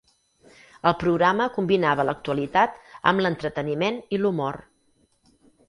[0.91, 2.81] El programa combinava l'actualitat
[3.13, 4.61] amb l'entreteniment i l'humor.